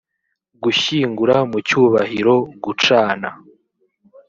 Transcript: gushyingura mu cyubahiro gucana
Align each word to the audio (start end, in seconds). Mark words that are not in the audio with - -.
gushyingura 0.63 1.35
mu 1.49 1.57
cyubahiro 1.67 2.35
gucana 2.63 3.29